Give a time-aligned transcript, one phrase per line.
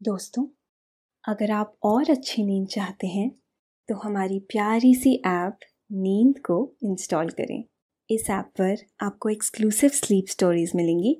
[0.00, 0.44] दोस्तों,
[1.24, 3.30] अगर आप और अच्छी नींद चाहते हैं
[3.88, 5.58] तो हमारी प्यारी सी ऐप
[5.92, 7.62] नींद को इंस्टॉल करें।
[8.10, 11.16] इस ऐप पर आपको एक्सक्लूसिव स्लीप स्टोरीज मिलेंगी।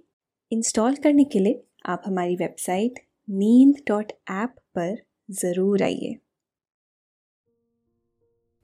[0.53, 4.97] इंस्टॉल करने के लिए आप हमारी वेबसाइट नींद डॉट ऐप पर
[5.35, 6.15] ज़रूर आइए।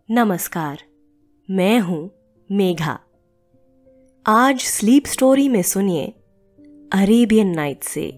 [0.09, 0.83] नमस्कार,
[1.49, 2.11] मैं हूँ
[2.51, 2.99] मेघा।
[4.27, 6.07] आज स्लीप स्टोरी में सुनिए
[6.93, 8.11] अरेबियन नाइट से,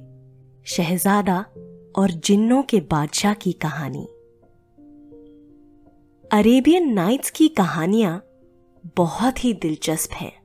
[0.66, 1.44] शहजादा
[1.96, 4.08] और जिन्नों के बादशाह की कहानी।
[6.32, 8.24] अरेबियन नाइट्स की कहानियाँ
[8.96, 10.44] बहुत ही दिलचस्प हैं।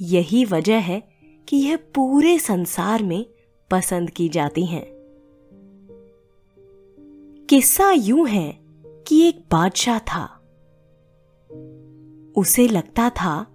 [0.00, 1.08] यही वजह है
[1.48, 3.26] कि यह पूरे संसार में
[3.70, 4.86] पसंद की जाती हैं।
[7.50, 10.40] किस्सा यूँ है कि एक बादशाह था।
[12.36, 13.46] उसे लगता था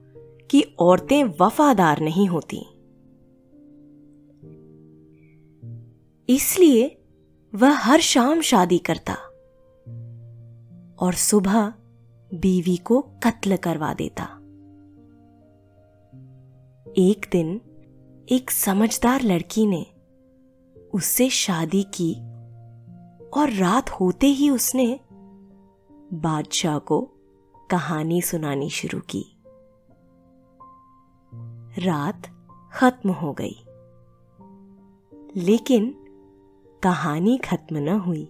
[0.52, 2.78] कि औरतें वफादार नहीं होती।
[6.29, 7.01] इसलिए
[7.55, 9.13] वह हर शाम शादी करता
[11.05, 11.73] और सुबह
[12.33, 14.23] बीवी को कत्ल करवा देता।
[16.97, 17.61] एक दिन
[18.31, 19.85] एक समझदार लड़की ने
[20.94, 22.13] उससे शादी की
[23.30, 25.00] और रात होते ही उसने
[26.13, 27.09] बादशाह को
[27.69, 29.25] कहानी सुनानी शुरू की।
[31.85, 33.63] रात खत्म हो गई।
[35.35, 35.98] लेकिन
[36.83, 38.27] कहानी खत्म न हुई।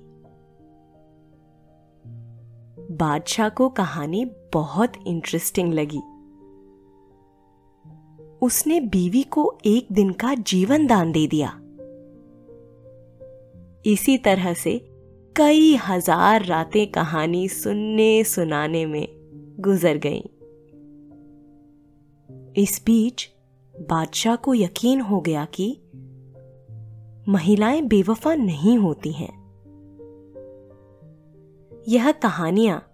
[2.92, 6.00] बादशाह को कहानी बहुत इंटरेस्टिंग लगी।
[8.42, 11.50] उसने बीवी को एक दिन का जीवन दान दे दिया।
[13.86, 14.78] इसी तरह से
[15.36, 19.08] कई हज़ार रातें कहानी सुनने सुनाने में
[19.60, 20.22] गुजर गईं।
[22.58, 23.30] इस बीच
[23.82, 25.82] बादशाह को यकीन हो गया कि
[27.30, 29.40] महिलाएँ बेवफा नहीं होती हैं।
[31.88, 32.94] यह कहानियाँ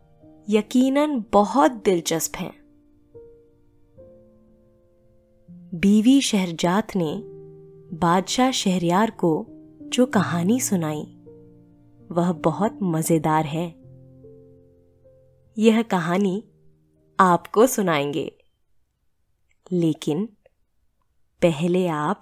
[0.50, 2.65] यकीनन बहुत दिलचस्प हैं।
[5.73, 7.21] बीवी शहरजात ने
[7.98, 9.48] बादशाह शहरियार को
[9.82, 11.04] जो कहानी सुनाई,
[12.11, 13.67] वह बहुत मज़ेदार है।
[15.58, 16.43] यह कहानी
[17.20, 18.37] आपको सुनाएँगे।
[19.71, 20.26] लेकिन
[21.42, 22.21] पहले आप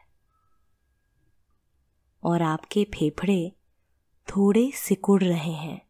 [2.23, 3.55] और आपके फेफड़े
[4.29, 5.87] थोड़े सिकुड़ रहे हैं।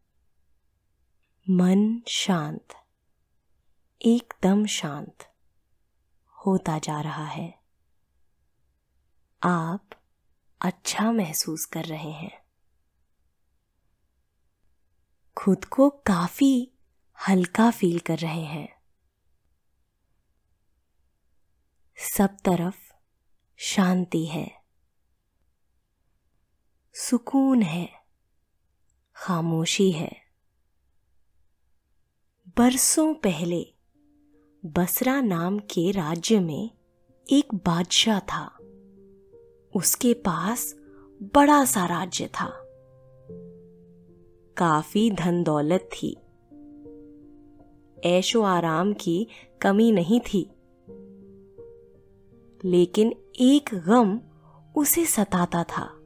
[1.50, 2.68] मन शांत,
[4.02, 5.34] एकदम शांत
[6.46, 7.62] होता जा रहा है।
[9.42, 9.90] आप
[10.60, 12.42] अच्छा महसूस कर रहे हैं।
[15.36, 16.72] खुद को काफ़ी
[17.28, 18.82] हल्का फील कर रहे हैं।
[22.16, 22.92] सब तरफ़
[23.56, 24.61] शांति है।
[26.94, 27.88] सुकून है,
[29.16, 30.12] खामोशी है।
[32.58, 33.74] बरसों पहले
[34.66, 36.70] बसरा नाम के राज्य में
[37.30, 38.58] एक बादशाह था।
[39.76, 40.76] उसके पास
[41.22, 42.50] बड़ा सा राज्य था।
[44.56, 46.16] काफ़ी धन दौलत थी।
[48.04, 49.26] ऐशो आराम की
[49.62, 50.50] कमी नहीं थी।
[52.64, 54.20] लेकिन एक गम
[54.76, 55.98] उसे सताता था।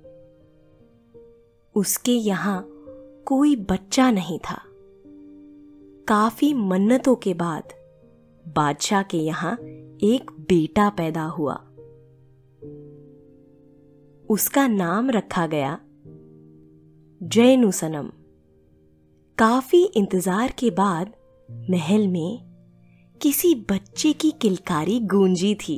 [1.77, 2.65] उसके यहाँ
[3.27, 4.61] कोई बच्चा नहीं था।
[6.09, 7.73] काफ़ी मन्नतों के बाद
[8.45, 9.53] बादशाह के यहाँ
[10.03, 11.55] एक बेटा पैदा हुआ।
[14.29, 15.79] उसका नाम रखा गया
[17.23, 18.11] जैनुसनम।
[19.39, 21.13] काफ़ी इंतज़ार के बाद
[21.69, 22.39] महल में
[23.21, 25.77] किसी बच्चे की किलकारी गूंजी थी।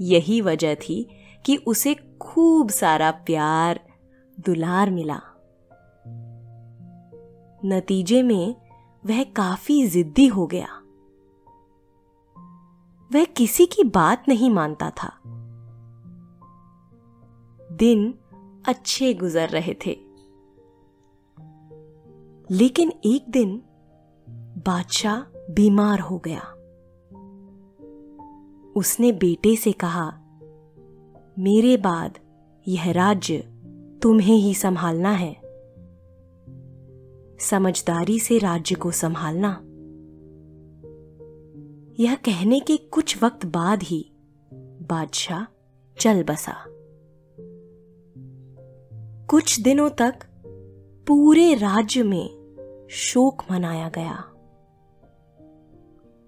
[0.00, 1.06] यही वजह थी
[1.44, 3.80] कि उसे खूब सारा प्यार
[4.40, 5.20] दुलार मिला।
[7.64, 8.54] नतीजे में
[9.06, 10.68] वह काफ़ी जिद्दी हो गया।
[13.12, 15.20] वह किसी की बात नहीं मानता था।
[17.72, 18.18] दिन
[18.68, 20.00] अच्छे गुजर रहे थे।
[22.50, 23.62] लेकिन एक दिन
[24.66, 25.20] बादशाह
[25.52, 26.42] बीमार हो गया।
[28.76, 30.20] उसने बेटे से कहा,
[31.38, 32.18] मेरे बाद
[32.68, 33.55] यह राज्य
[34.06, 35.36] तुम्हें ही संभालना है।
[37.40, 39.48] समझदारी से राज्य को संभालना।
[42.00, 44.12] यह कहने के कुछ वक्त बाद ही
[44.82, 45.44] बादशाह
[46.00, 46.54] चल बसा।
[49.26, 50.14] कुछ दिनों तक
[51.06, 52.28] पूरे राज्य में
[52.90, 54.24] शोक मनाया गया।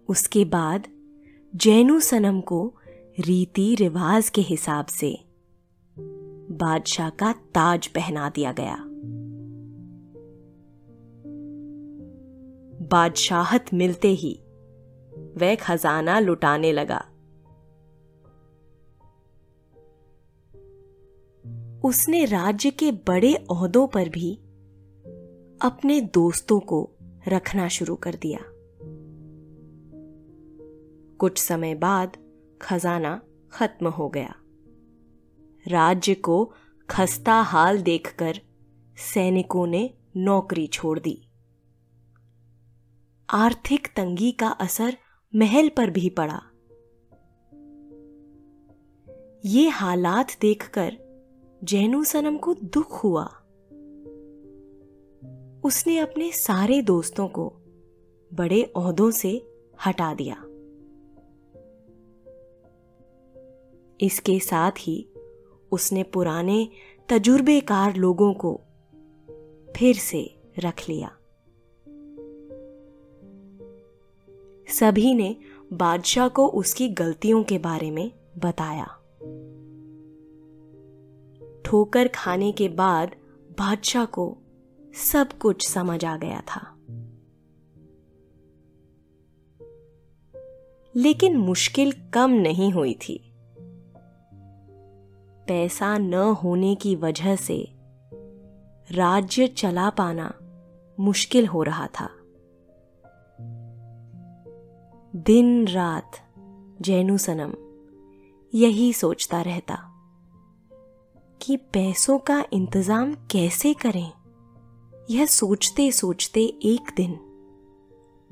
[0.09, 0.87] उसके बाद
[1.57, 2.75] जैनु सनम को
[3.21, 5.28] रीति रिवाज के हिसाब से
[6.59, 8.77] बादशाह का ताज पहना दिया गया।
[12.89, 14.41] बादशाहत मिलते ही
[15.37, 17.05] वह खजाना लुटाने लगा।
[21.85, 24.35] उसने राज्य के बड़े ओहदों पर भी
[25.63, 26.91] अपने दोस्तों को
[27.29, 28.41] रखना शुरू कर दिया।
[31.19, 32.17] कुछ समय बाद
[32.63, 33.23] खजाना
[33.53, 34.35] खत्म हो गया।
[35.67, 36.53] राज्य को
[36.91, 38.41] खस्ता हाल देखकर
[38.97, 41.29] सैनिकों ने नौकरी छोड़ दी।
[43.31, 44.97] आर्थिक तंगी का असर
[45.35, 46.43] महल पर भी पड़ा।
[49.45, 50.97] ये हालात देखकर
[51.65, 53.25] जैनू सनम को दुख हुआ।
[55.65, 57.57] उसने अपने सारे दोस्तों को
[58.35, 59.51] बड़े ओहदों से
[59.87, 60.45] हटा दिया।
[64.01, 65.08] इसके साथ ही
[65.73, 66.69] उसने पुराने,
[67.09, 68.61] तजुर्बेकार लोगों को
[69.77, 71.15] फिर से रख लिया।
[74.69, 75.37] सभी ने
[75.73, 78.95] बादशाह को उसकी गलतियों के बारे में बताया।
[81.65, 83.17] ठोकर खाने के बाद
[83.59, 84.39] बादशाह को
[84.95, 86.75] सब कुछ समझ आ गया था।
[90.97, 93.28] लेकिन मुश्किल कम नहीं हुई थी।
[95.49, 97.69] पैसा न होने की वजह से
[98.91, 100.35] राज्य चला पाना
[101.01, 102.11] मुश्किल हो रहा था।
[105.17, 106.11] दिन रात
[106.83, 107.55] जैनु सनम
[108.55, 109.79] यही सोचता रहता
[111.43, 114.13] कि पैसों का इंतज़ाम कैसे करें?
[115.11, 117.21] यह सोचते सोचते एक दिन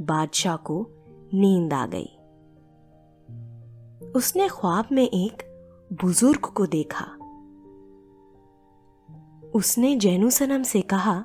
[0.00, 0.86] बादशाह को
[1.34, 2.12] नींद आ गई।
[4.10, 5.42] उसने ख्वाब में एक
[5.92, 7.15] बुज़ुर्ग को देखा।
[9.56, 11.20] उसने जैनु सनम से कहा,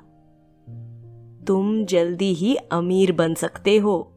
[1.46, 4.12] तुम जल्दी ही अमीर बन सकते हो।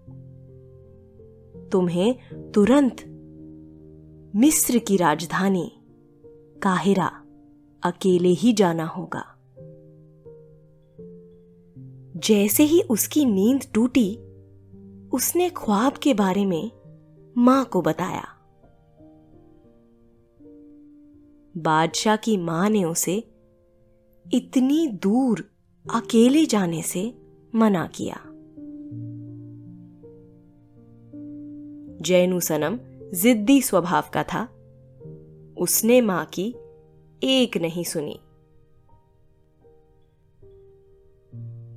[1.72, 2.16] तुम्हें
[2.52, 2.96] तुरंत
[4.36, 5.72] मिस्र की राजधानी
[6.64, 7.08] काहिरा
[7.84, 9.24] अकेले ही जाना होगा।
[12.20, 14.18] जैसे ही उसकी नींद टूटी,
[15.14, 16.72] उसने ख्वाब के बारे में
[17.38, 18.28] माँ को बताया।
[21.58, 23.35] बादशाह की माँ ने उसे
[24.34, 25.50] इतनी दूर
[25.94, 27.14] अकेले जाने से
[27.56, 28.16] मना किया।
[32.02, 32.80] जैनु सनम
[33.14, 34.44] जिद्दी स्वभाव का था।
[35.58, 36.56] उसने माँ की
[37.24, 38.20] एक नहीं सुनी।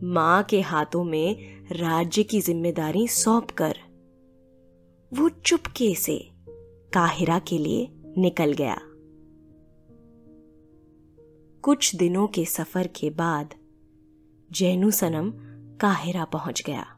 [0.07, 1.37] माँ के हाथों में
[1.73, 3.77] राज्य की ज़िम्मेदारी सौंप कर
[5.13, 6.31] वो चुपके से
[6.93, 7.89] काहिरा के लिए
[8.19, 8.81] निकल गया।
[11.63, 13.55] कुछ दिनों के सफ़र के बाद
[14.53, 15.33] जैनू सनम
[15.79, 16.95] काहिरा पहुँच गया।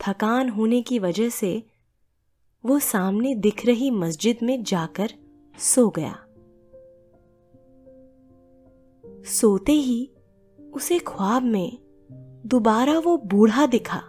[0.00, 1.62] थकान होने की वजह से
[2.66, 5.12] वो सामने दिख रही मस्जिद में जाकर
[5.58, 6.20] सो गया।
[9.24, 10.10] सोते ही
[10.72, 11.78] उसे ख्वाब में
[12.46, 14.02] दोबारा वो बूढ़ा दिखा।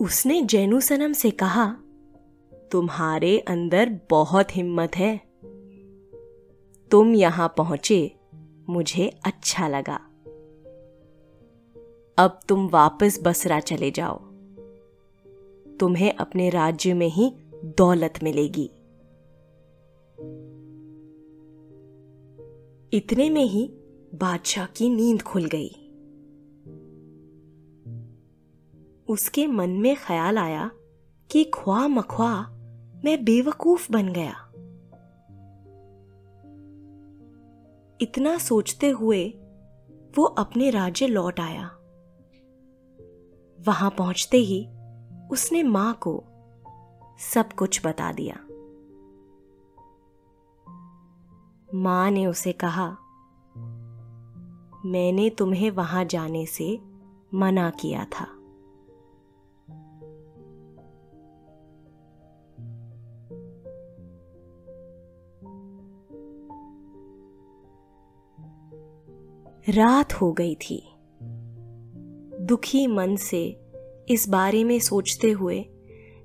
[0.00, 1.76] उसने जैनू सनम से कहा
[2.74, 5.20] तुम्हारे अंदर बहुत हिम्मत है।
[6.90, 8.16] तुम यहाँ पहुँचे,
[8.68, 9.96] मुझे अच्छा लगा।
[12.18, 14.18] अब तुम वापस बसरा चले जाओ।
[15.80, 17.32] तुम्हें अपने राज्य में ही
[17.64, 18.70] दौलत मिलेगी।
[22.96, 23.70] इतने में ही
[24.14, 25.70] बादशाह की नींद खुल गई।
[29.08, 30.70] उसके मन में ख्याल आया
[31.30, 32.53] कि ख्वा मख्वा
[33.04, 34.34] मैं बेवकूफ़ बन गया।
[38.00, 39.28] इतना सोचते हुए
[40.16, 41.66] वो अपने राज्य लौट आया।
[43.66, 44.68] वहाँ पहुँचते ही
[45.30, 46.24] उसने माँ को
[47.18, 48.36] सब कुछ बता दिया।
[51.74, 52.96] माँ ने उसे कहा,
[54.86, 56.80] मैंने तुम्हें वहाँ जाने से
[57.34, 58.33] मना किया था।
[69.68, 70.88] रात हो गई थी।
[72.40, 73.60] दुखी मन से
[74.08, 75.64] इस बारे में सोचते हुए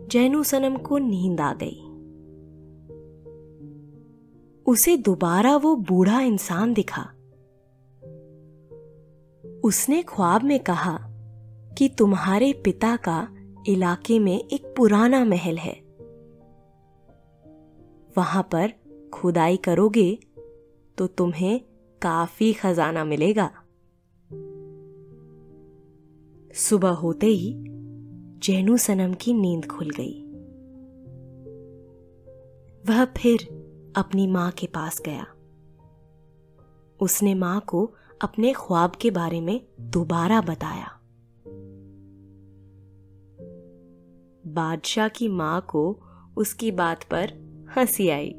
[0.02, 1.82] जैनू सनम को नींद आ गई।
[4.72, 7.02] उसे दोबारा वो बूढ़ा इंसान दिखा।
[9.64, 10.98] उसने ख्वाब में कहा
[11.78, 13.28] कि तुम्हारे पिता का
[13.68, 15.82] इलाके में एक पुराना महल है।
[18.18, 18.74] वहाँ पर
[19.14, 20.20] खुदाई करोगे
[20.98, 21.62] तो तुम्हें
[22.02, 23.52] काफ़ी खजाना मिलेगा।
[26.56, 27.56] सुबह होते ही
[28.44, 30.26] जैनू सनम की नींद खुल गई।
[32.88, 33.44] वह फिर
[33.96, 35.28] अपनी माँ के पास गया।
[37.02, 40.96] उसने माँ को अपने ख्वाब के बारे में दोबारा बताया।
[44.48, 46.00] बादशाह की माँ को
[46.38, 48.36] उसकी बात पर हँसी आई।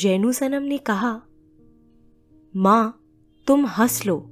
[0.00, 1.22] जैनू सनम ने कहा,
[2.56, 3.04] माँ,
[3.46, 4.26] तुम हंस लो,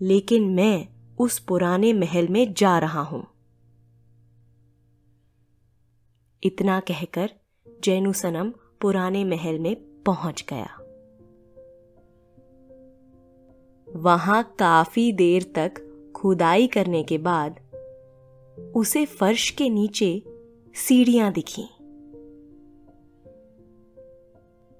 [0.00, 3.26] लेकिन मैं उस पुराने महल में जा रहा हूँ।
[6.42, 7.30] इतना कहकर
[7.84, 10.68] जैनू सनम पुराने महल में पहुँच गया।
[14.00, 15.74] वहाँ काफ़ी देर तक
[16.16, 17.60] खुदाई करने के बाद
[18.76, 20.22] उसे फर्श के नीचे
[20.74, 21.68] सीढ़ियाँ दिखी।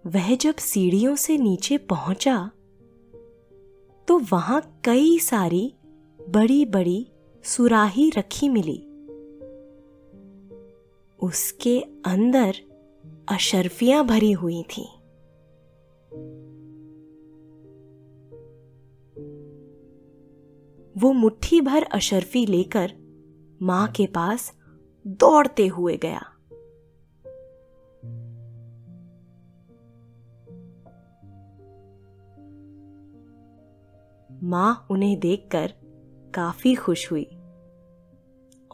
[0.06, 2.50] वह जब सीढ़ियों से नीचे पहुँचा
[4.08, 5.74] तो वहाँ कई सारी
[6.28, 7.06] बड़ी बड़ी
[7.44, 8.78] सुराही रखी मिली।
[11.22, 12.54] उसके अंदर
[13.28, 14.84] अशर्फियाँ भरी हुई थी।
[20.98, 22.92] वो मुट्ठी भर अशर्फी लेकर
[23.62, 24.52] माँ के पास
[25.06, 26.35] दौड़ते हुए गया।
[34.44, 35.72] माँ उन्हें देखकर
[36.34, 37.24] काफ़ी खुश हुई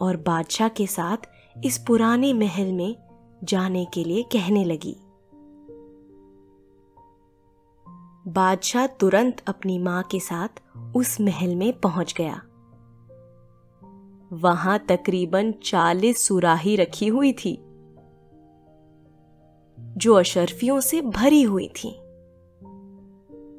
[0.00, 1.16] और बादशाह के साथ
[1.64, 2.97] इस पुराने महल में
[3.45, 4.97] जाने के लिए कहने लगी।
[8.28, 10.49] बादशाह तुरंत अपनी माँ के साथ
[10.97, 12.42] उस महल में पहुँच गया।
[14.33, 17.59] वहाँ तकरीबन चालीस सुराही रखी हुई थी,
[19.78, 21.90] जो अशरफियों से भरी हुई थी।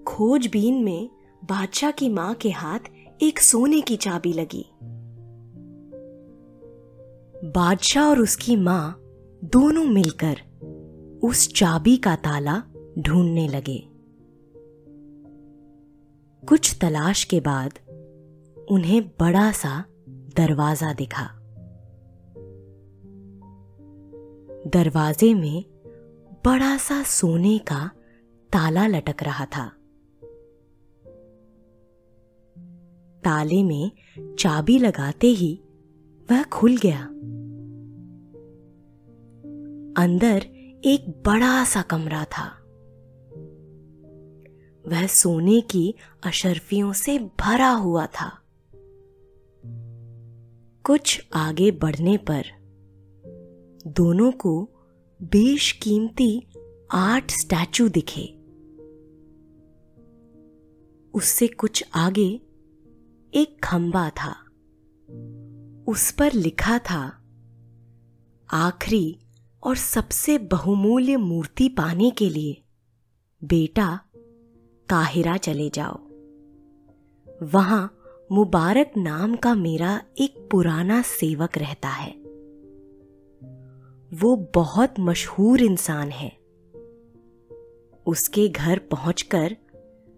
[0.04, 1.10] खोजबीन में
[1.44, 2.80] बादशाह की माँ के हाथ
[3.22, 4.66] एक सोने की चाबी लगी।
[7.52, 9.00] बादशाह और उसकी माँ
[9.44, 10.42] दोनों मिलकर
[11.24, 12.64] उस चाबी का ताला
[13.00, 13.90] ढूँढने लगे।
[16.48, 17.80] कुछ तलाश के बाद
[18.72, 21.26] उन्हें बड़ा सा दरवाज़ा दिखा।
[24.68, 25.66] दरवाजे में
[26.46, 27.92] बड़ा सा सोने का
[28.54, 29.72] ताला लटक रहा था।
[33.26, 33.92] ताले में
[34.40, 35.62] चाबी लगाते ही
[36.32, 37.04] वह खुल गया।
[40.04, 40.38] अंदर
[40.86, 42.60] एक बड़ा सा कमरा था।
[44.88, 48.40] वह सोने की अशरफियों से भरा हुआ था।
[50.84, 52.44] कुछ आगे बढ़ने पर
[53.88, 54.70] दोनों को
[55.22, 56.48] बेशकीमती
[56.92, 58.40] आठ स्टैचू दिखे।
[61.14, 62.42] उससे कुछ आगे
[63.36, 64.32] एक खंबा था।
[65.88, 67.24] उस पर लिखा था,
[68.52, 69.20] आखिरी
[69.64, 72.62] और सबसे बहुमूल्य मूर्ति पाने के लिए,
[73.44, 74.00] बेटा,
[74.90, 76.00] काहिरा चले जाओ।
[77.44, 78.00] वहाँ
[78.32, 82.12] मुबारक नाम का मेरा एक पुराना सेवक रहता है।
[84.14, 86.38] वो बहुत मशहूर इंसान है।
[88.06, 89.58] उसके घर पहुंचकर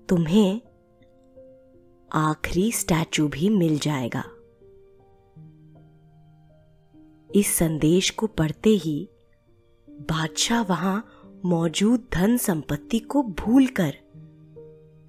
[0.09, 0.61] तुम्हें
[2.15, 4.23] आखिरी स्टैचू भी मिल जाएगा।
[7.35, 9.09] इस संदेश को पढ़ते ही
[9.89, 11.09] बादशाह वहाँ
[11.45, 13.93] मौजूद धन संपत्ति को भूलकर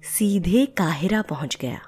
[0.03, 1.81] सीधे काहिरा पहुँच गया।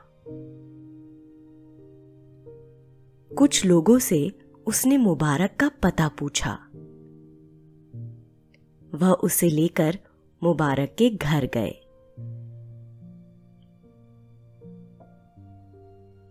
[3.38, 4.32] कुछ लोगों से
[4.68, 6.54] उसने मुबारक का पता पूछा।
[8.96, 10.00] वह उसे लेकर
[10.44, 11.79] मुबारक के घर गए।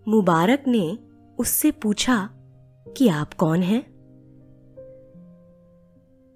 [0.09, 0.99] मुबारक ने
[1.39, 2.31] उससे पूछा
[2.97, 3.81] कि आप कौन हैं?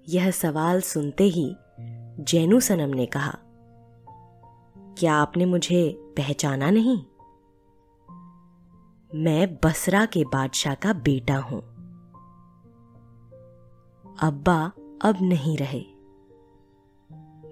[0.09, 1.55] यह सवाल सुनते ही
[2.19, 3.39] जैनू सनम ने कहा,
[4.77, 6.97] क्या आपने मुझे पहचाना नहीं?
[9.15, 11.61] मैं बसरा के बादशाह का बेटा हूँ।
[14.19, 15.85] अब्बा अब नहीं रहे।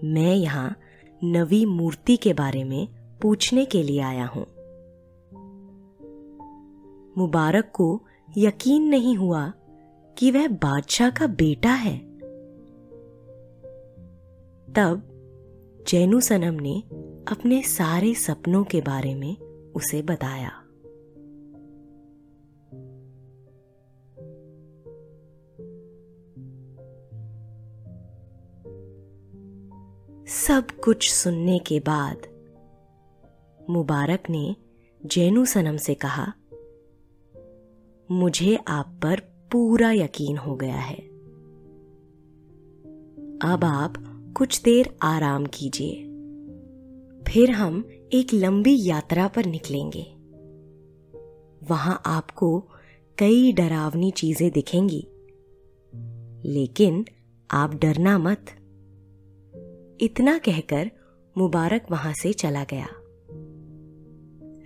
[0.03, 0.75] मैं यहाँ
[1.23, 2.87] नवी मूर्ति के बारे में
[3.21, 4.45] पूछने के लिए आया हूँ।
[7.17, 8.01] मुबारक को
[8.37, 9.53] यकीन नहीं हुआ
[10.17, 11.97] कि वह बादशाह का बेटा है।
[14.73, 15.07] तब
[15.87, 16.83] जैनू सनम ने
[17.27, 19.37] अपने सारे सपनों के बारे में
[19.75, 20.51] उसे बताया।
[30.27, 32.17] सब कुछ सुनने के बाद
[33.69, 34.55] मुबारक ने
[35.05, 36.33] जैनू सनम से कहा
[38.11, 39.19] मुझे आप पर
[39.51, 40.95] पूरा यकीन हो गया है।
[43.51, 43.93] अब आप
[44.37, 45.95] कुछ देर आराम कीजिए।
[47.27, 50.15] फिर हम एक लंबी यात्रा पर निकलेंगे।
[51.67, 52.67] वहाँ आपको
[53.17, 55.07] कई डरावनी चीज़ें दिखेंगी।
[56.49, 57.05] लेकिन
[57.51, 58.45] आप डरना मत।
[60.01, 60.91] इतना कहकर
[61.37, 62.87] मुबारक वहाँ से चला गया।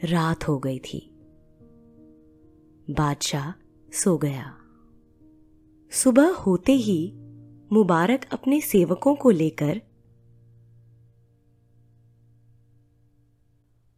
[0.03, 1.11] रात हो गई थी।
[2.89, 3.51] बादशाह
[3.93, 4.57] सो गया।
[5.91, 7.13] सुबह होते ही
[7.71, 9.81] मुबारक अपने सेवकों को लेकर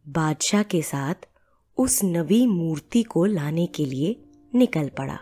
[0.08, 1.14] बादशाह के साथ
[1.78, 4.24] उस नवी मूर्ति को लाने के लिए
[4.54, 5.18] निकल पड़ा।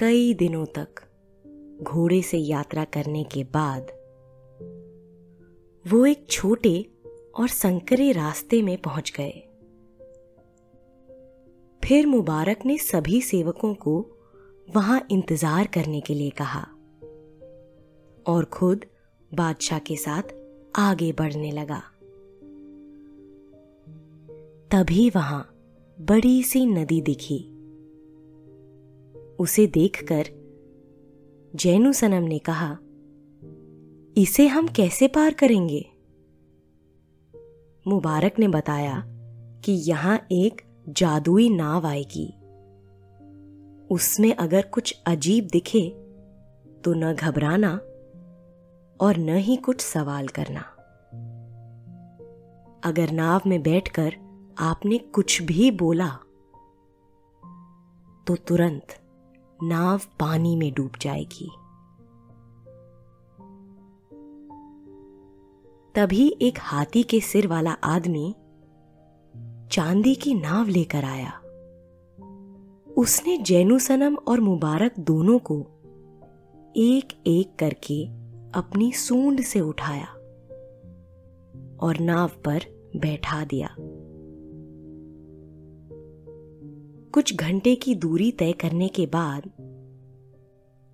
[0.00, 0.88] कई दिनों तक
[1.82, 3.82] घोड़े से यात्रा करने के बाद
[5.88, 6.90] वो एक छोटे
[7.36, 9.45] और संकरे रास्ते में पहुँच गए।
[11.86, 14.06] फिर मुबारक ने सभी सेवकों को
[14.74, 16.66] वहाँ इंतज़ार करने के लिए कहा
[18.26, 18.84] और खुद
[19.34, 20.22] बादशाह के साथ
[20.76, 21.82] आगे बढ़ने लगा।
[24.70, 25.54] तभी वहाँ
[26.00, 27.38] बड़ी सी नदी दिखी।
[29.38, 30.24] उसे देखकर
[31.54, 32.78] जैनु सनम ने कहा,
[34.22, 35.86] इसे हम कैसे पार करेंगे?
[37.86, 39.04] मुबारक ने बताया
[39.64, 42.26] कि यहाँ एक जादुई नाव आएगी।
[43.90, 45.88] उसमें अगर कुछ अजीब दिखे
[46.84, 47.70] तो न घबराना
[49.00, 50.60] और न ही कुछ सवाल करना।
[52.84, 54.14] अगर नाव में बैठकर
[54.58, 56.08] आपने कुछ भी बोला
[58.26, 58.86] तो तुरंत
[59.62, 61.50] नाव पानी में डूब जाएगी।
[65.94, 68.34] तभी एक हाथी के सिर वाला आदमी
[69.72, 71.32] चांदी की नाव लेकर आया।
[72.96, 75.60] उसने जैनू सनम और मुबारक दोनों को
[76.76, 78.04] एक एक करके
[78.54, 80.06] अपनी सूंड से उठाया
[81.80, 82.60] और नाव पर
[82.96, 83.76] बैठा दिया।
[87.10, 89.42] कुछ घंटे की दूरी तय करने के बाद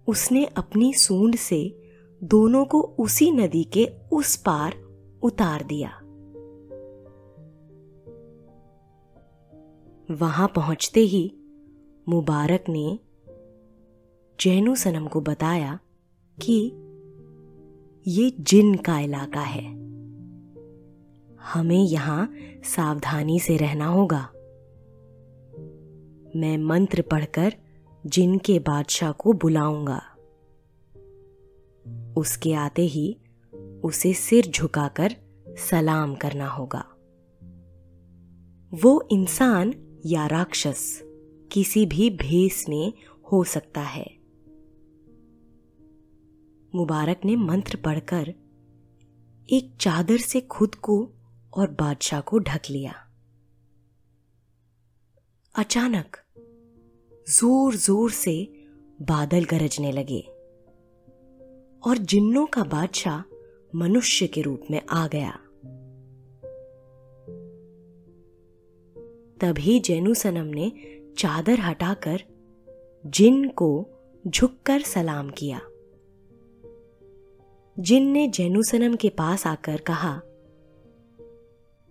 [0.08, 1.78] उसने अपनी सूंड से
[2.24, 4.74] दोनों को उसी नदी के उस पार
[5.22, 6.01] उतार दिया।
[10.10, 11.34] वहाँ पहुँचते ही
[12.08, 12.98] मुबारक ने
[14.40, 15.78] जैनू सनम को बताया
[16.38, 16.72] कि
[18.06, 19.64] ये जिन का इलाका है,
[21.42, 22.32] हमें यहाँ
[22.64, 24.22] सावधानी से रहना होगा।
[26.36, 27.54] मैं मंत्र पढ़कर
[28.06, 30.02] जिन के बादशाह को बुलाऊँगा।
[32.16, 33.16] उसके आते ही
[33.84, 35.16] उसे सिर झुकाकर
[35.48, 36.84] सलाम करना होगा।
[38.74, 39.74] वो इंसान
[40.06, 41.02] या राक्षस
[41.52, 42.92] किसी भी भेस में
[43.32, 44.06] हो सकता है।
[46.74, 48.34] मुबारक ने मंत्र पढ़कर
[49.48, 50.96] एक चादर से खुद को
[51.52, 52.94] और बादशाह को ढक लिया।
[55.54, 56.16] अचानक
[57.26, 58.34] ज़ोर ज़ोर से
[59.02, 60.20] बादल गरजने लगे
[61.82, 63.22] और जिन्नों का बादशाह
[63.74, 65.38] मनुष्य के रूप में आ गया।
[69.42, 70.70] तभी जैनु सनम ने
[71.18, 72.22] चादर हटाकर
[73.06, 73.86] जिन को
[74.26, 75.60] झुककर सलाम किया।
[77.76, 80.14] जिन ने जैनु सनम के पास आकर कहा,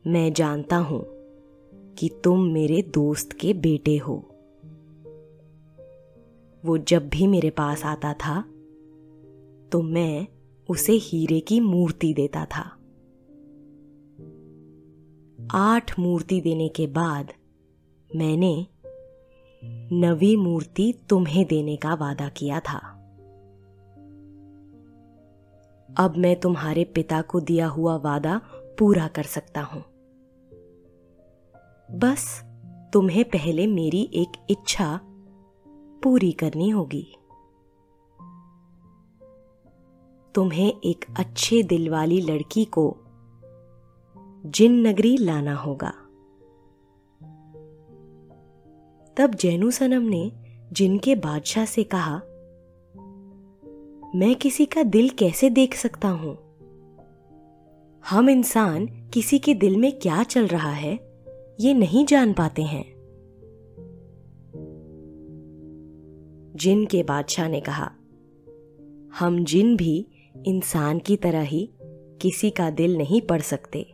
[0.06, 1.04] मैं जानता हूँ
[1.98, 4.16] कि तुम मेरे दोस्त के बेटे हो।
[6.64, 8.42] वो जब भी मेरे पास आता था
[9.72, 10.28] तो मैं
[10.70, 12.70] उसे हीरे की मूर्ति देता था।
[15.52, 17.34] आठ मूर्ति देने के बाद
[18.16, 18.68] मैंने
[19.94, 22.78] नवी मूर्ति तुम्हें देने का वादा किया था।
[25.98, 28.42] अब मैं तुम्हारे पिता को दिया हुआ वादा
[28.80, 29.84] पूरा कर सकता हूँ।
[31.98, 32.44] बस
[32.94, 35.00] तुम्हें पहले मेरी एक इच्छा
[36.04, 37.16] पूरी करनी होगी।
[40.36, 42.98] तुम्हें एक अच्छे दिल वाली लड़की को
[44.46, 45.94] जिन नगरी लाना होगा।
[49.18, 50.32] तब जैनु सनम ने
[50.74, 52.22] जिनके बादशाह से कहा,
[54.16, 56.38] मैं किसी का दिल कैसे देख सकता हूँ?
[58.10, 61.00] हम इंसान किसी के दिल में क्या चल रहा है,
[61.60, 62.86] ये नहीं जान पाते हैं।
[66.56, 67.92] जिन के बादशाह ने कहा,
[69.20, 70.08] हम जिन भी
[70.46, 71.70] इंसान की तरह ही
[72.22, 73.94] किसी का दिल नहीं पढ़ सकते।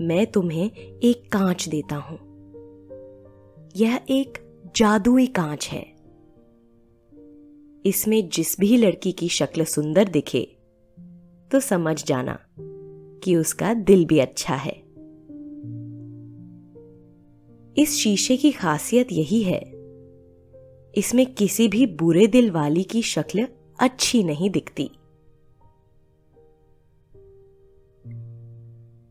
[0.00, 0.70] मैं तुम्हें
[1.02, 2.29] एक कांच देता हूँ।
[3.76, 4.38] यह एक
[4.76, 5.82] जादुई कांच है।
[7.86, 10.56] इसमें जिस भी लड़की की शक्ल सुंदर दिखे
[11.50, 12.38] तो समझ जाना
[13.24, 14.72] कि उसका दिल भी अच्छा है।
[17.76, 19.60] इस शीशे की खासियत यही है,
[20.94, 23.48] इसमें किसी भी बुरे दिल वाली की शक्ल
[23.80, 24.90] अच्छी नहीं दिखती।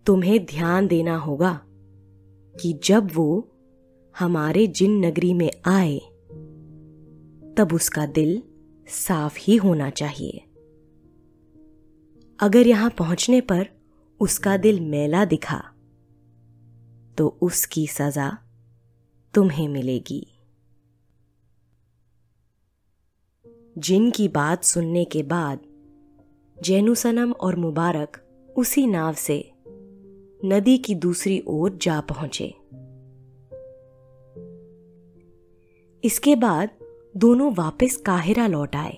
[0.06, 1.62] तुम्हें ध्यान देना होगा
[2.56, 3.49] कि जब वो
[4.20, 6.00] हमारे जिन नगरी में आए,
[7.58, 8.44] तब उसका दिल
[8.88, 10.44] साफ़ ही होना चाहिए।
[12.40, 13.70] अगर यहाँ पहुँचने पर
[14.20, 15.58] उसका दिल मेला दिखा
[17.18, 18.38] तो उसकी सजा
[19.34, 20.28] तुम्हें मिलेगी।
[23.78, 25.60] जिन की बात सुनने के बाद
[26.64, 28.24] जैनुसनम और मुबारक
[28.58, 29.52] उसी नाव से
[30.46, 32.59] नदी की दूसरी ओर जा पहुँचे।
[36.04, 36.70] इसके बाद
[37.18, 38.98] दोनों वापस काहिरा लौट आए।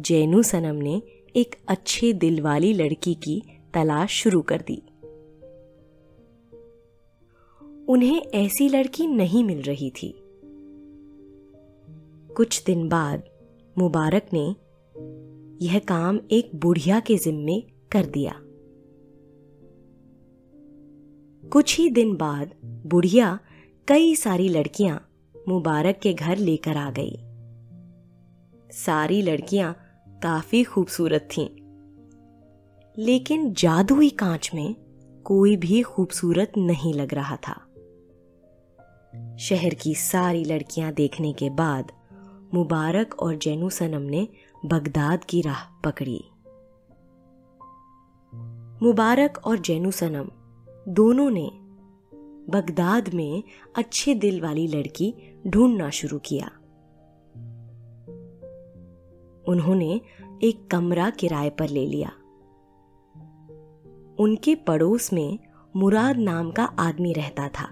[0.00, 1.02] जैनू सनम ने
[1.36, 3.42] एक अच्छे दिल वाली लड़की की
[3.74, 4.82] तलाश शुरू कर दी।
[7.88, 10.14] उन्हें ऐसी लड़की नहीं मिल रही थी।
[12.36, 13.22] कुछ दिन बाद
[13.78, 14.56] मुबारक ने
[15.66, 17.60] यह काम एक बुढ़िया के जिम्मे
[17.92, 18.40] कर दिया।
[21.48, 23.38] कुछ ही दिन बाद बुढ़िया
[23.88, 25.08] कई सारी लड़कियाँ
[25.48, 27.18] मुबारक के घर लेकर आ गई।
[28.70, 29.76] सारी लड़कियाँ
[30.08, 31.48] काफ़ी खूबसूरत थीं।
[32.98, 34.74] लेकिन जादुई कांच में
[35.24, 37.66] कोई भी खूबसूरत नहीं लग रहा था।
[39.36, 41.92] शहर की सारी लड़कियाँ देखने के बाद
[42.54, 44.28] मुबारक और जैनु सनम ने
[44.66, 46.24] बगदाद की राह पकड़ी।
[48.86, 50.30] मुबारक और जैनु सनम
[50.88, 51.50] दोनों ने
[52.50, 53.42] बगदाद में
[53.76, 55.14] अच्छे दिल वाली लड़की
[55.46, 56.50] ढूंढना शुरू किया।
[59.48, 60.00] उन्होंने
[60.42, 62.08] एक कमरा किराए पर ले लिया।
[64.18, 65.38] उनके पड़ोस में
[65.76, 67.66] मुराद नाम का आदमी रहता था।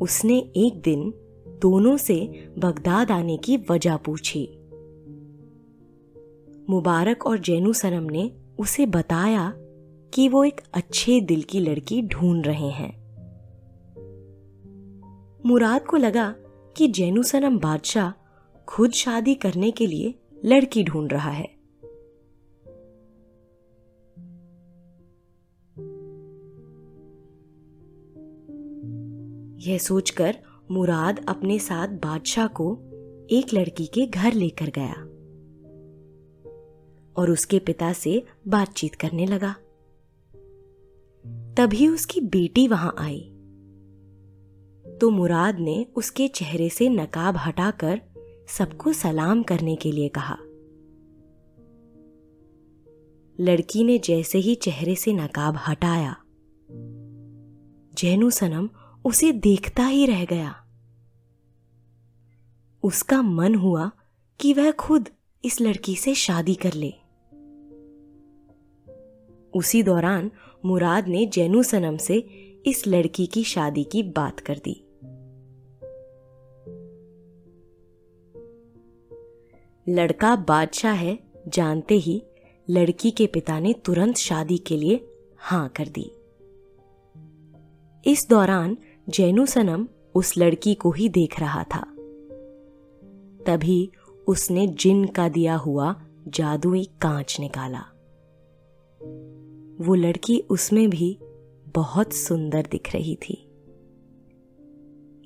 [0.00, 1.14] उसने एक दिन
[1.62, 4.54] दोनों से बगदाद आने की वजह पूछी।
[6.70, 9.54] मुबारक और जैनु सनम ने उसे बताया
[10.14, 13.08] कि वो एक अच्छे दिल की लड़की ढूंढ रहे हैं।
[15.46, 16.34] मुराद को लगा
[16.76, 18.10] कि जैनु सनम बादशाह
[18.68, 21.58] खुद शादी करने के लिए लड़की ढूंढ रहा है।
[29.70, 30.36] यह सोचकर
[30.70, 32.78] मुराद अपने साथ बादशाह को
[33.30, 34.92] एक लड़की के घर लेकर गया
[37.16, 39.54] और उसके पिता से बातचीत करने लगा।
[41.58, 43.20] तभी उसकी बेटी वहाँ आई।
[45.00, 48.00] तो मुराद ने उसके चेहरे से नकाब हटाकर
[48.48, 50.36] सबको सलाम करने के लिए कहा।
[53.38, 56.16] लड़की ने जैसे ही चेहरे से नकाब हटाया,
[57.94, 58.68] जैनू सनम
[59.04, 60.54] उसे देखता ही रह गया।
[62.82, 63.90] उसका मन हुआ
[64.40, 65.08] कि वह खुद
[65.44, 66.92] इस लड़की से शादी कर ले।
[69.54, 70.30] उसी दौरान
[70.64, 72.14] मुराद ने जैनू सनम से
[72.66, 74.84] इस लड़की की शादी की बात कर दी।
[79.88, 81.18] लड़का बादशाह है,
[81.48, 82.22] जानते ही
[82.70, 86.12] लड़की के पिता ने तुरंत शादी के लिए हाँ कर दी।
[88.10, 88.76] इस दौरान
[89.08, 91.84] जैनू सनम उस लड़की को ही देख रहा था।
[93.46, 93.90] तभी
[94.26, 97.97] उसने जिन का दिया हुआ जादुई कांच निकाला।
[99.80, 101.18] वो लड़की उसमें भी
[101.74, 103.44] बहुत सुंदर दिख रही थी।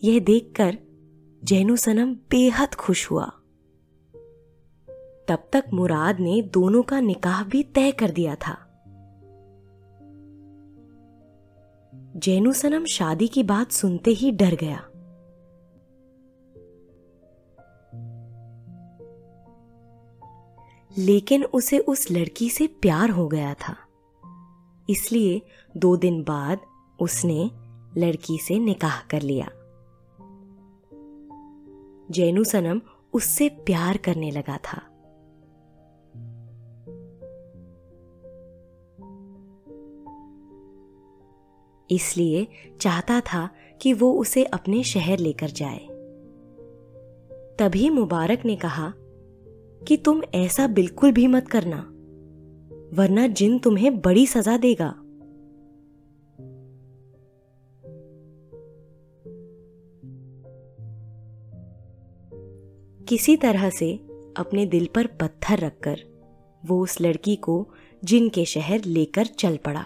[0.05, 0.79] यह देखकर
[1.45, 3.27] जैनू सनम बेहद खुश हुआ।
[5.29, 8.69] तब तक मुराद ने दोनों का निकाह भी तय कर दिया था।
[12.17, 14.89] जैनू सनम शादी की बात सुनते ही डर गया।
[20.99, 23.77] लेकिन उसे उस लड़की से प्यार हो गया था।
[24.93, 25.43] इसलिए
[25.77, 26.61] दो दिन बाद
[27.01, 27.51] उसने
[27.97, 29.49] लड़की से निकाह कर लिया।
[32.11, 32.81] जैनू सनम
[33.13, 34.89] उससे प्यार करने लगा था।
[41.91, 42.47] इसलिए
[42.81, 43.51] चाहता था
[43.83, 45.89] कि वो उसे अपने शहर लेकर जाए।
[47.59, 48.93] तभी मुबारक ने कहा
[49.89, 51.92] कि तुम ऐसा बिल्कुल भी मत करना।
[52.95, 54.95] वरना जिन तुम्हें बड़ी सजा देगा।
[63.09, 63.95] किसी तरह से
[64.37, 66.01] अपने दिल पर पत्थर रखकर
[66.67, 67.69] वो उस लड़की को
[68.05, 69.85] जिन के शहर लेकर चल पड़ा।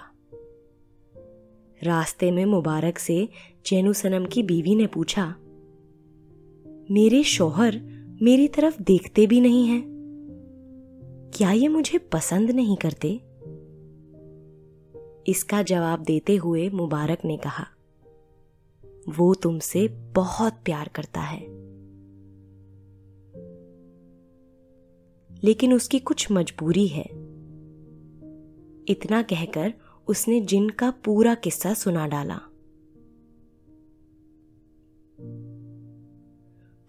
[1.82, 3.28] रास्ते में मुबारक से
[3.66, 5.26] जैनू सनम की बीवी ने पूछा,
[6.90, 7.80] मेरे शौहर
[8.22, 9.95] मेरी तरफ़ देखते भी नहीं हैं?
[11.34, 13.08] क्या ये मुझे पसंद नहीं करते?
[15.30, 17.66] इसका जवाब देते हुए मुबारक ने कहा,
[19.08, 21.40] वो तुमसे बहुत प्यार करता है।
[25.44, 27.04] लेकिन उसकी कुछ मजबूरी है।
[28.88, 29.74] इतना कहकर
[30.08, 32.38] उसने जिन का पूरा किस्सा सुना डाला।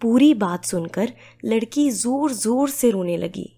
[0.02, 1.14] पूरी बात सुनकर
[1.46, 3.57] लड़की ज़ोर ज़ोर से रोने लगी।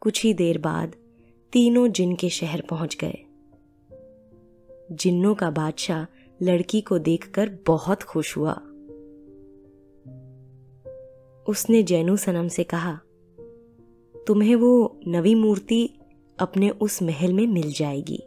[0.00, 0.96] कुछ ही देर बाद
[1.52, 3.18] तीनों जिन के शहर पहुँच गए।
[4.92, 6.06] जिन्नों का बादशाह
[6.42, 8.52] लड़की को देखकर बहुत खुश हुआ।
[11.48, 13.00] उसने जैनू सनम से कहा,
[14.26, 15.90] तुम्हें वो नवी मूर्ति
[16.38, 18.22] अपने उस महल में मिल जाएगी।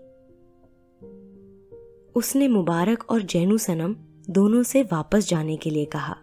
[2.15, 3.95] उसने मुबारक और जैनू सनम
[4.29, 6.15] दोनों से वापस जाने के लिए कहा।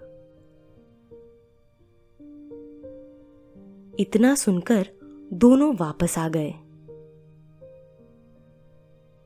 [3.99, 5.00] इतना सुनकर
[5.33, 6.55] दोनों वापस आ गए।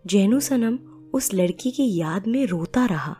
[0.07, 0.79] जैनू सनम
[1.15, 3.17] उस लड़की की याद में रोता रहा।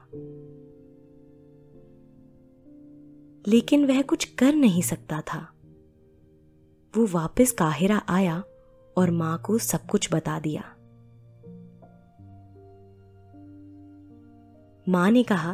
[3.49, 5.53] लेकिन वह कुछ कर नहीं सकता था।
[6.97, 8.45] वो वापस काहिरा आया
[8.97, 10.63] और माँ को सब कुछ बता दिया।
[14.89, 15.53] माँ ने कहा,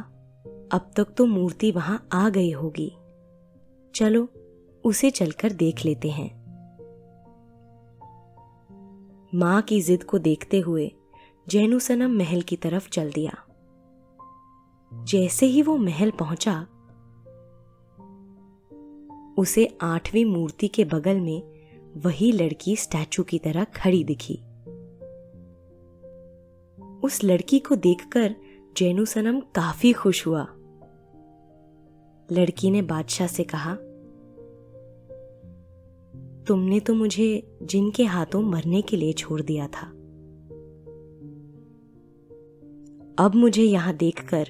[0.72, 2.92] अब तक तो मूर्ति वहाँ आ गई होगी।
[3.94, 4.28] चलो,
[4.84, 6.39] उसे चलकर देख लेते हैं।
[9.34, 10.92] माँ की जिद को देखते हुए
[11.48, 13.46] जैनू सनम महल की तरफ़ चल दिया।
[14.92, 16.66] जैसे ही वो महल पहुँचा,
[19.38, 21.42] उसे आठवीं मूर्ति के बगल में
[21.96, 24.34] वही लड़की स्टैचू की तरह खड़ी दिखी।
[27.02, 28.34] उस लड़की को देखकर
[28.76, 30.46] जैनू सनम काफ़ी खुश हुआ।
[32.32, 33.76] लड़की ने बादशाह से कहा
[36.50, 39.86] तुमने तो मुझे जिनके हाथों मरने के लिए छोड़ दिया था।
[43.24, 44.48] अब मुझे यहाँ देखकर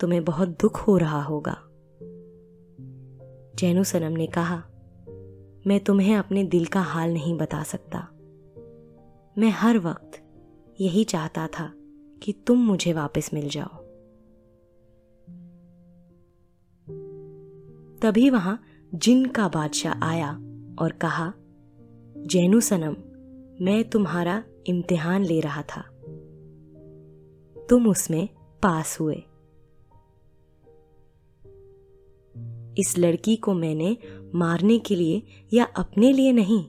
[0.00, 1.56] तुम्हें बहुत दुख हो रहा होगा।
[3.58, 4.62] जैनू सनम ने कहा,
[5.66, 8.08] मैं तुम्हें अपने दिल का हाल नहीं बता सकता।
[9.38, 10.22] मैं हर वक्त
[10.80, 11.72] यही चाहता था
[12.22, 13.76] कि तुम मुझे वापस मिल जाओ।
[17.98, 18.62] तभी वहाँ
[18.94, 20.38] जिन का बादशाह आया
[20.78, 21.32] और कहा,
[22.16, 22.96] जैनु सनम,
[23.64, 25.82] मैं तुम्हारा इम्तिहान ले रहा था।
[27.70, 28.28] तुम उसमें
[28.62, 29.22] पास हुए।
[32.78, 33.96] इस लड़की को मैंने
[34.34, 36.64] मारने के लिए या अपने लिए नहीं,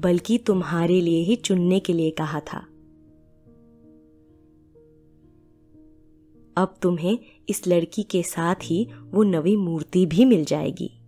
[0.00, 2.58] बल्कि तुम्हारे लिए ही चुनने के लिए कहा था।
[6.56, 11.03] अब तुम्हें इस लड़की के साथ ही वो नवी मूर्ति भी मिल जाएगी।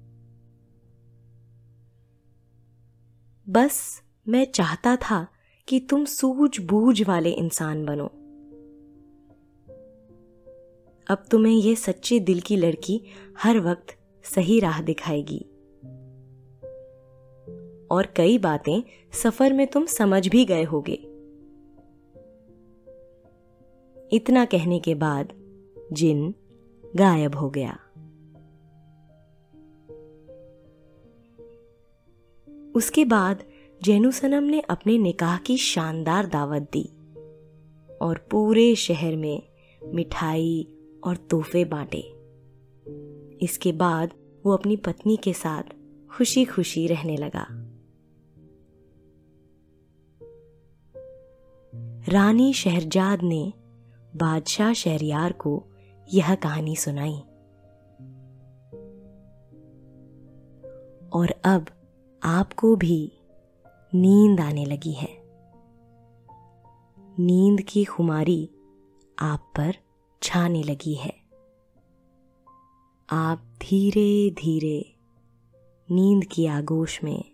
[3.49, 5.27] बस मैं चाहता था
[5.69, 8.07] कि तुम सूझबूझ वाले इंसान बनो।
[11.11, 13.03] अब तुम्हें यह सच्चे दिल की लड़की
[13.39, 15.47] हर वक्त सही राह दिखाएगी।
[17.91, 18.83] और कई बातें
[19.13, 20.99] सफ़र में तुम समझ भी गए होगे।
[24.17, 25.33] इतना कहने के बाद
[25.93, 26.35] जिन
[26.97, 27.79] गायब हो गया।
[32.77, 33.43] उसके बाद
[33.83, 36.85] जैनू सनम ने अपने निकाह की शानदार दावत दी
[38.03, 39.43] और पूरे शहर में
[39.95, 40.69] मिठाई
[41.05, 42.12] और तोहफे बांटे।
[43.45, 44.15] इसके बाद
[44.47, 45.62] वो अपनी पत्नी के साथ
[46.11, 47.47] खुशी खुशी रहने लगा।
[52.09, 53.53] रानी शहरजाद ने
[54.17, 55.65] बादशाह शहरियार को
[56.15, 57.19] यह कहानी सुनाई।
[61.12, 61.67] और अब
[62.27, 63.12] आपको भी
[63.95, 65.09] नींद आने लगी है।
[67.19, 68.51] नींद की खुमारी
[69.19, 69.77] आप पर
[70.23, 71.17] छाने लगी है।
[73.11, 74.95] आप धीरे धीरे
[75.91, 77.25] नींद की आगोश में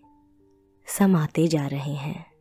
[0.86, 2.31] समाते जा रहे हैं।